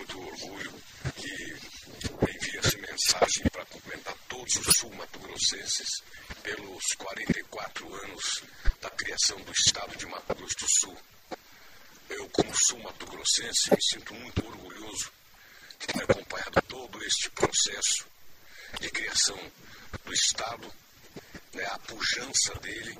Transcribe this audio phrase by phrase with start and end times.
[0.00, 0.72] muito orgulho
[1.14, 1.30] que
[2.34, 5.88] envio essa mensagem para cumprimentar todos os sul-mato-grossenses
[6.42, 8.42] pelos 44 anos
[8.80, 10.96] da criação do Estado de Mato Grosso do Sul.
[12.08, 15.12] Eu, como sul-mato-grossense, me sinto muito orgulhoso
[15.78, 18.06] de ter acompanhado todo este processo
[18.80, 19.38] de criação
[20.02, 20.72] do Estado,
[21.52, 22.96] né, a pujança dele,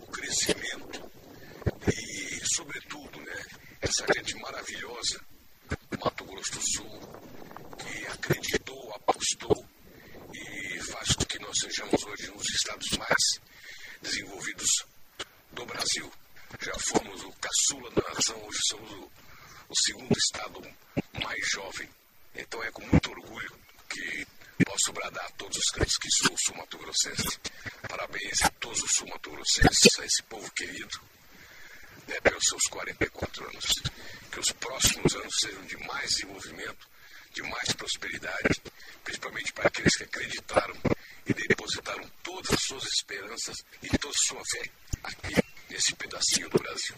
[0.00, 1.12] o crescimento
[1.92, 3.44] e, sobretudo, né,
[3.82, 5.27] essa gente maravilhosa
[6.50, 7.00] do Sul,
[7.78, 9.66] que acreditou, apostou
[10.32, 13.40] e faz com que nós sejamos hoje um dos estados mais
[14.02, 14.84] desenvolvidos
[15.52, 16.10] do Brasil.
[16.60, 19.12] Já fomos o caçula da nação, hoje somos o,
[19.68, 20.60] o segundo estado
[21.22, 21.88] mais jovem.
[22.34, 23.58] Então é com muito orgulho
[23.88, 24.26] que
[24.64, 27.38] posso bradar a todos os crentes que sou sul-mato-grossense.
[27.88, 31.00] Parabéns a todos os sul-mato-grossenses, a esse povo querido,
[32.08, 33.66] né, pelos seus 44 anos.
[34.32, 36.88] Que os próximos anos sejam de mais desenvolvimento,
[37.32, 38.60] de mais prosperidade,
[39.04, 40.74] principalmente para aqueles que acreditaram
[41.26, 44.70] e depositaram todas as suas esperanças e toda a sua fé
[45.04, 45.34] aqui
[45.68, 46.96] nesse pedacinho do Brasil.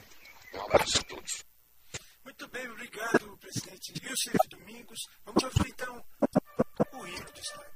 [0.54, 1.44] Um abraço a todos.
[2.24, 4.98] Muito bem, obrigado, presidente Wilson Domingos.
[5.24, 6.04] Vamos ouvir então
[6.92, 7.70] o hino do Estado.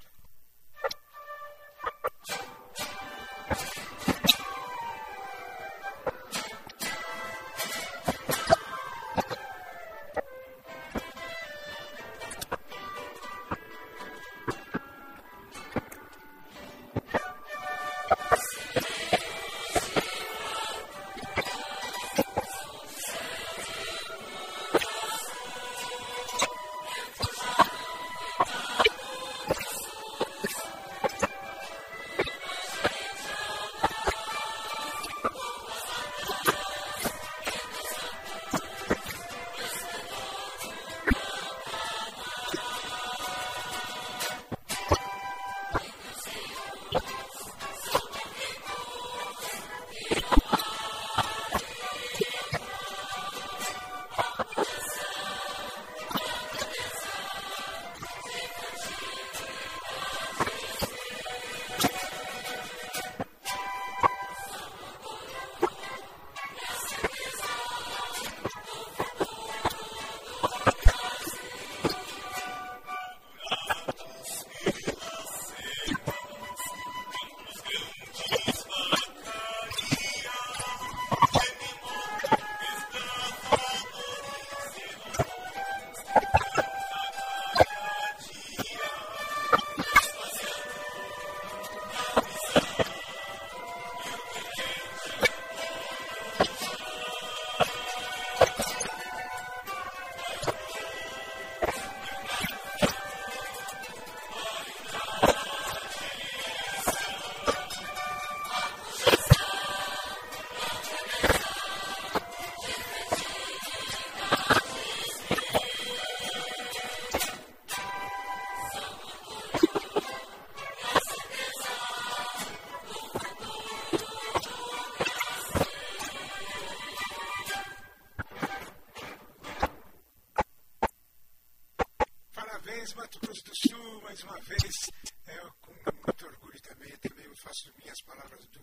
[134.15, 134.91] Mais uma vez.
[135.27, 136.97] É, com muito orgulho também.
[136.99, 138.61] também eu faço minhas palavras do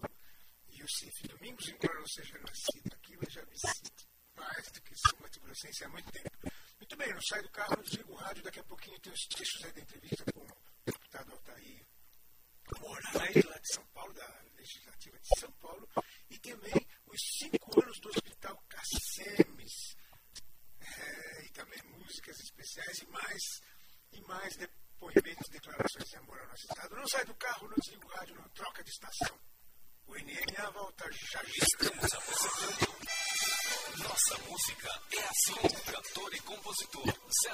[0.69, 5.19] Yusuf Domingos, embora não seja nascido aqui, mas já me sinto mais do que sou
[5.19, 6.29] Mato Grossense há muito tempo.
[6.77, 8.43] Muito bem, não saio do carro, não desligo o rádio.
[8.43, 10.47] Daqui a pouquinho tem os trechos aí da entrevista com o
[10.85, 11.85] deputado Altair
[12.79, 15.89] Moraes, lá de São Paulo, da Legislativa de São Paulo.
[16.29, 19.97] E também os cinco anos do Hospital Cassemes.
[20.79, 23.43] É, e também músicas especiais e mais,
[24.13, 24.55] e mais
[25.01, 26.95] depoimentos, declarações de amor ao nosso Estado.
[26.95, 29.39] Não sai do carro, não desliga o rádio, não troca de estação.
[30.05, 31.41] O NNA volta já.
[31.43, 32.97] Estamos apresentando
[34.03, 37.05] Nossa Música é Assim, cantor e compositor
[37.41, 37.51] Zé.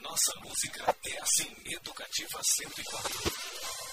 [0.00, 3.89] Nossa Música é Assim, Educativa 104.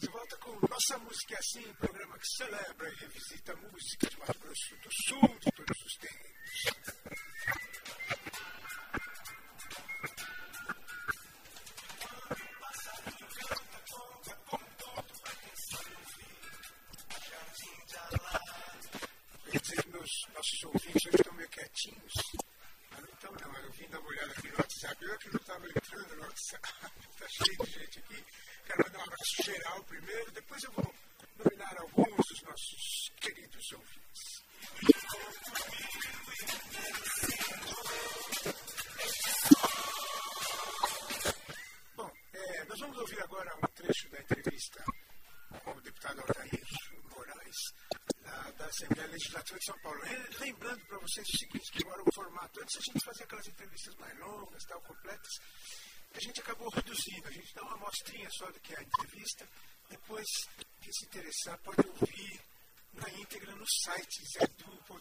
[0.00, 4.18] De volta com Nossa Música é Assim, programa que celebra e revisita a música de
[4.18, 7.29] Mato Grosso do Sul de todos os tempos.
[56.20, 59.48] A gente acabou reduzindo, a gente dá uma amostrinha só do que é a entrevista,
[59.88, 60.26] depois,
[60.82, 62.40] quem se interessar pode ouvir
[62.92, 65.00] na íntegra no site zedu.com.br,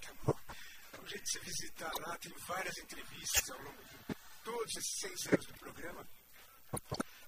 [0.00, 0.34] tá bom?
[0.94, 4.98] É um jeito de você visitar lá, tem várias entrevistas ao longo de todos esses
[4.98, 6.08] seis anos do programa.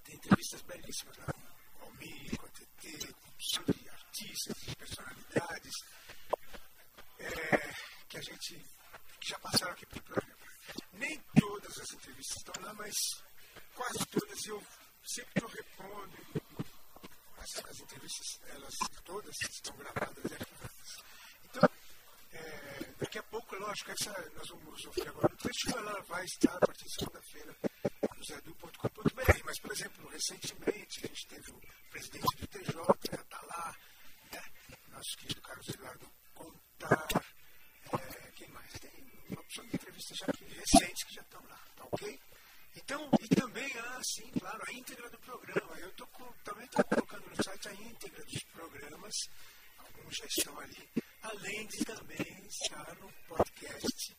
[0.03, 5.73] Tem entrevistas belíssimas lá com Almir, com a TT, sobre artistas, de personalidades,
[7.21, 7.75] é,
[8.09, 8.59] que a gente
[9.21, 10.32] que já passaram aqui pelo programa.
[10.93, 12.95] Nem todas as entrevistas estão lá, mas
[13.75, 14.63] quase todas eu
[15.05, 16.17] sempre eu respondo.
[17.39, 18.75] As, as entrevistas, elas
[19.05, 21.05] todas estão gravadas e arquivadas.
[21.45, 21.69] Então,
[22.33, 25.35] é, daqui a pouco, lógico, essa nós vamos ouvir agora.
[25.35, 27.57] O trecho ela vai estar a partir de segunda-feira
[28.17, 29.43] no zedu.com.br.
[29.45, 33.77] Mas, por exemplo, recentemente a gente teve o presidente do TJ, está lá,
[34.33, 34.43] né?
[34.89, 37.42] nosso querido Carlos Eduardo Contar.
[39.39, 42.21] Opção de entrevistas já aqui, recentes que já estão lá, tá ok?
[42.77, 45.79] Então, e também, ah, sim, claro, a íntegra do programa.
[45.79, 46.07] Eu tô
[46.45, 49.15] também estou colocando no site a íntegra dos programas,
[49.79, 50.89] alguns já estão ali,
[51.23, 54.17] além de também estar no podcast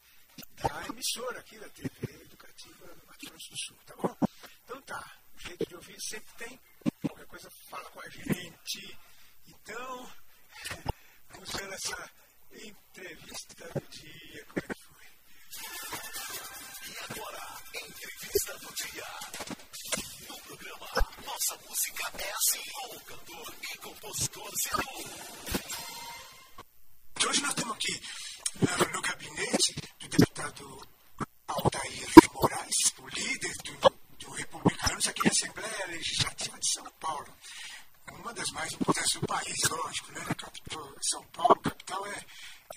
[0.56, 4.18] da emissora aqui da TV Educativa do Mato Grosso do Sul, tá bom?
[4.64, 6.60] Então tá, o jeito de ouvir sempre tem,
[7.02, 9.00] qualquer coisa fala com a gente.
[9.48, 10.12] Então,
[11.30, 12.12] vamos ver essa
[12.52, 14.83] entrevista do dia, como é que
[18.46, 19.08] do dia.
[20.28, 20.88] No programa
[21.26, 24.52] Nossa Música é Assim, com o cantor e compositor.
[27.26, 28.02] Hoje nós estamos aqui
[28.60, 30.88] no, no gabinete do deputado
[31.48, 37.34] Altair Moraes, o líder do, do Republicanos aqui na Assembleia Legislativa de São Paulo.
[38.12, 40.26] Uma das mais importantes do país, lógico, né?
[40.36, 42.26] Capital, São Paulo, capital, é,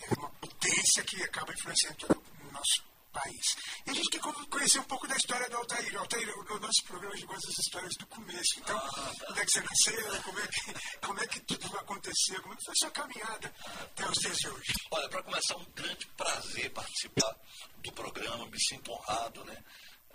[0.02, 2.84] é uma potência que acaba influenciando todo o nosso
[3.16, 3.46] país.
[3.86, 5.96] E a gente quer con- conhecer um pouco da história do Altair.
[5.96, 8.58] Altair, o, nosso programa a gente gosta das histórias do começo.
[8.58, 8.90] Então,
[9.30, 12.56] onde é que você nasceu, como é que, como é que tudo aconteceu, como é
[12.56, 14.72] que foi a sua caminhada até os dias de hoje?
[14.90, 17.36] Olha, para começar, um grande prazer participar
[17.78, 19.64] do programa, me sinto honrado, né?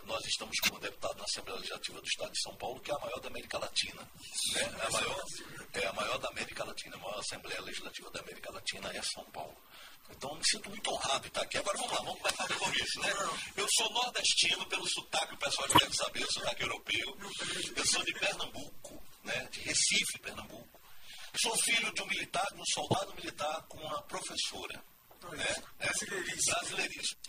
[0.06, 3.00] Nós estamos como deputado na Assembleia Legislativa do Estado de São Paulo, que é a
[3.00, 4.02] maior da América Latina.
[4.02, 4.62] Né?
[4.62, 5.24] É, a maior,
[5.74, 9.24] é a maior da América Latina, a maior Assembleia Legislativa da América Latina é São
[9.26, 9.56] Paulo.
[10.16, 11.58] Então, me sinto muito honrado de estar aqui.
[11.58, 13.10] Agora, vamos lá, vamos começar do começo, né?
[13.56, 17.18] Eu sou nordestino, pelo sotaque, o pessoal já deve saber, o sotaque europeu.
[17.76, 19.48] Eu sou de Pernambuco, né?
[19.52, 20.82] De Recife, Pernambuco.
[21.42, 24.84] Sou filho de um militar, de um soldado militar com uma professora.
[25.32, 25.56] Né?
[25.78, 26.56] Brasileiríssimo.
[26.60, 27.20] Brasileiríssimo.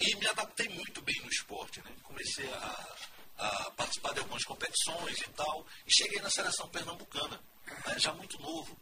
[0.00, 1.92] E me adaptei muito bem no esporte, né?
[2.02, 2.96] Comecei a,
[3.38, 5.66] a participar de algumas competições e tal.
[5.86, 7.40] E cheguei na seleção pernambucana,
[7.86, 7.98] né?
[7.98, 8.76] já muito novo.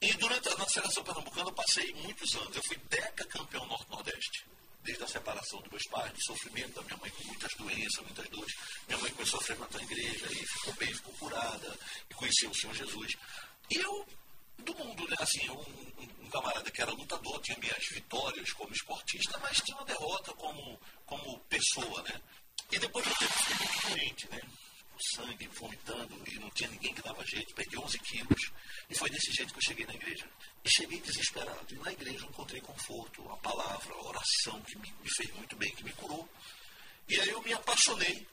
[0.00, 2.56] E durante a na seleção pernambucana eu passei muitos anos.
[2.56, 4.44] Eu fui deca campeão norte-nordeste.
[4.86, 8.28] desde a separação dos meus pais, do sofrimento da minha mãe com muitas doenças, muitas
[8.28, 8.54] dores.
[8.86, 11.78] Minha mãe começou a frequentar a igreja e ficou bem, ficou curada,
[12.08, 13.12] e conheceu o Senhor Jesus.
[13.70, 14.06] E eu,
[14.58, 19.38] do mundo, né, assim, um, um camarada que era lutador, tinha minhas vitórias como esportista,
[19.38, 22.20] mas tinha uma derrota como, como pessoa, né?
[22.70, 24.40] E depois eu tive muito doente, né?
[25.14, 28.52] Sangue vomitando e não tinha ninguém que dava jeito, perdi 11 quilos.
[28.88, 30.28] E foi desse jeito que eu cheguei na igreja.
[30.64, 31.74] E cheguei desesperado.
[31.74, 35.56] E na igreja eu encontrei conforto, a palavra, a oração que me, me fez muito
[35.56, 36.28] bem, que me curou.
[37.08, 38.26] E aí eu me apaixonei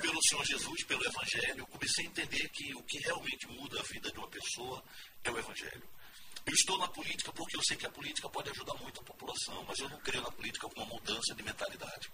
[0.00, 1.58] pelo Senhor Jesus, pelo Evangelho.
[1.60, 4.82] Eu comecei a entender que o que realmente muda a vida de uma pessoa
[5.24, 5.88] é o Evangelho.
[6.48, 9.62] Eu estou na política porque eu sei que a política pode ajudar muito a população,
[9.68, 12.10] mas eu não creio na política como uma mudança de mentalidade.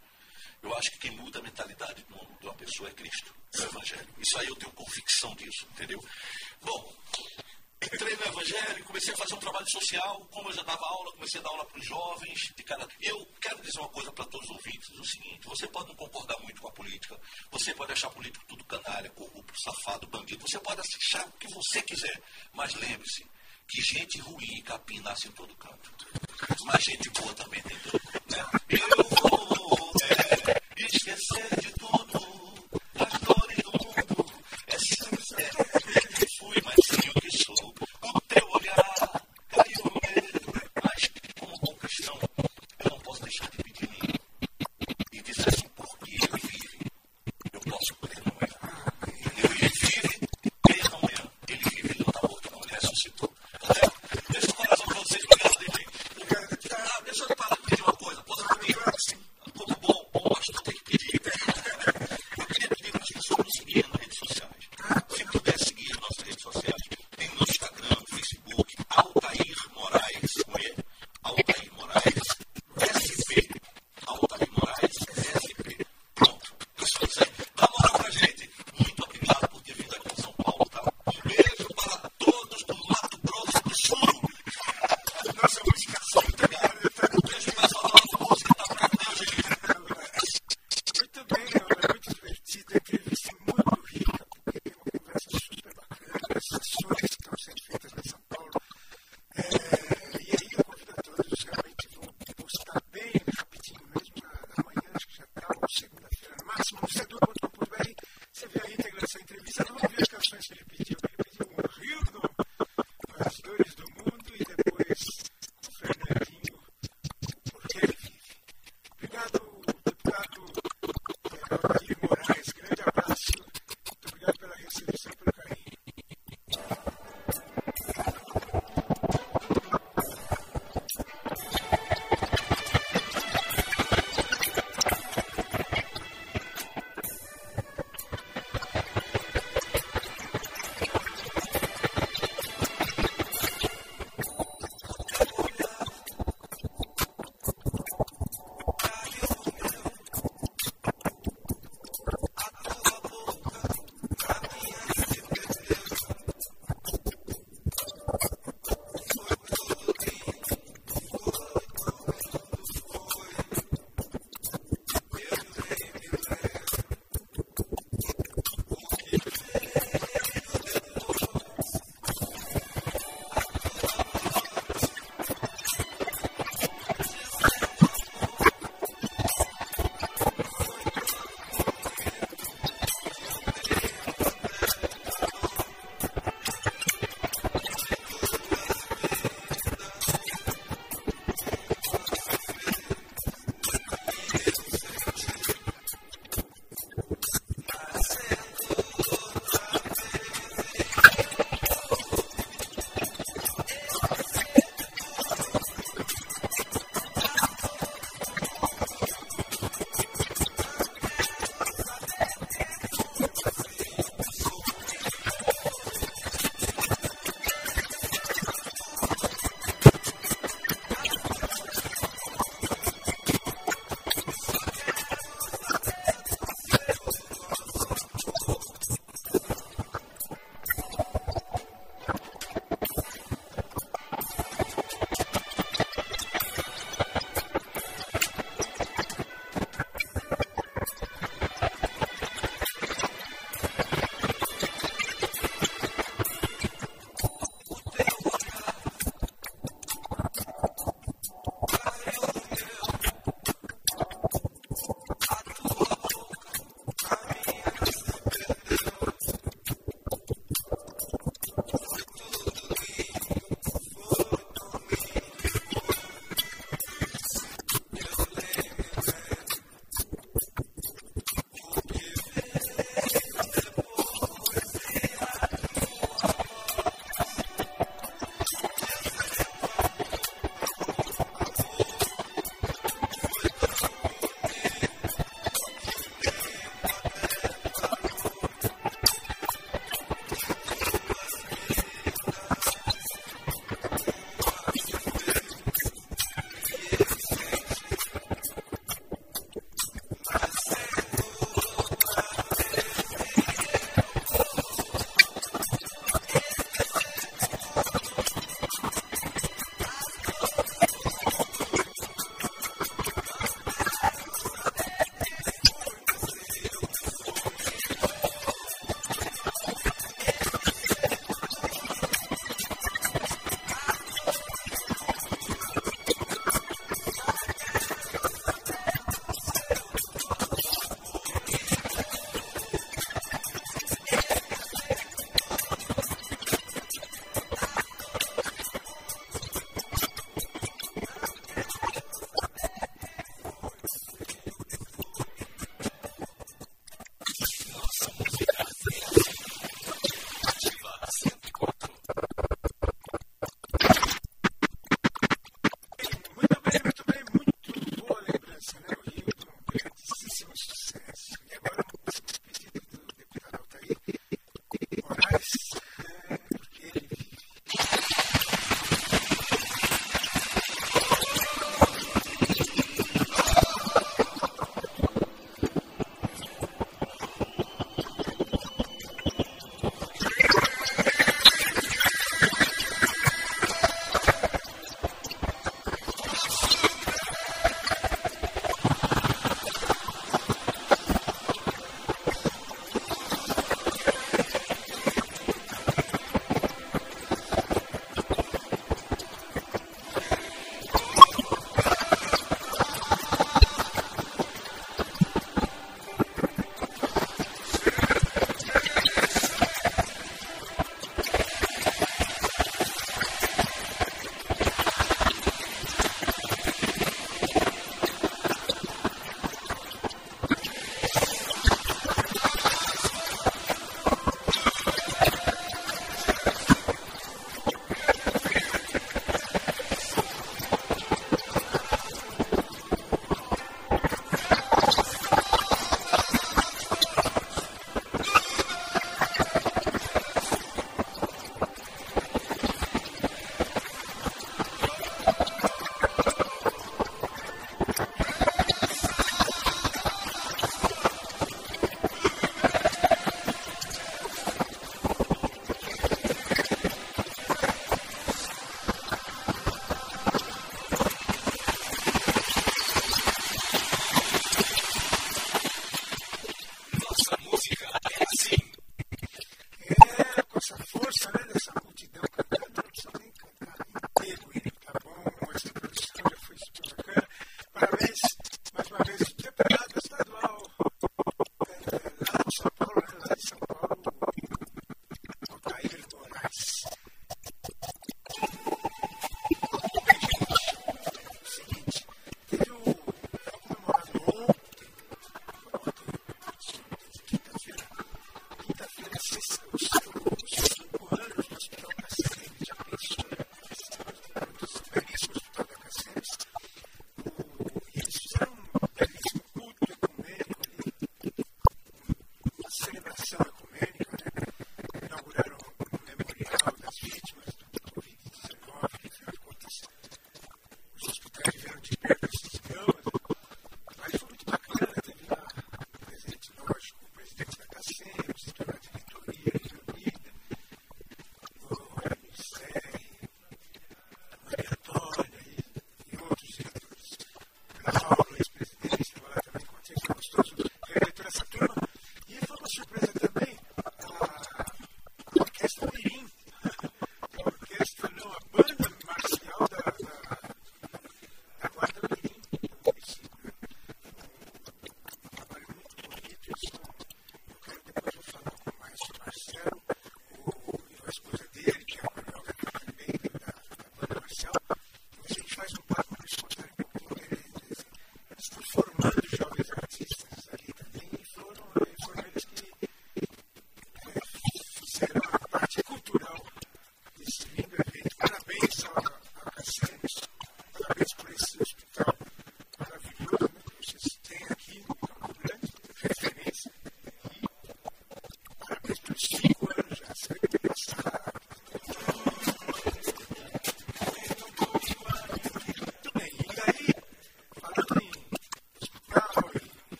[0.60, 4.08] Eu acho que quem muda a mentalidade de uma pessoa é Cristo, é o Evangelho.
[4.18, 6.00] Isso aí eu tenho convicção disso, entendeu?
[6.60, 6.92] Bom,
[7.80, 11.38] entrei no Evangelho, comecei a fazer um trabalho social, como eu já dava aula, comecei
[11.38, 12.52] a dar aula para os jovens.
[12.56, 12.88] De cara...
[13.00, 16.40] Eu quero dizer uma coisa para todos os ouvintes: o seguinte, você pode não concordar
[16.40, 17.20] muito com a política,
[17.52, 21.80] você pode achar político tudo canalha, corrupto, safado, bandido, você pode achar o que você
[21.82, 22.20] quiser,
[22.52, 23.24] mas lembre-se
[23.68, 25.90] que gente ruim e capim nasce em todo canto.
[26.64, 28.00] Mas gente boa também tem canto.
[28.30, 28.60] Né?
[28.68, 29.92] Eu vou
[30.48, 31.73] é, esquecer de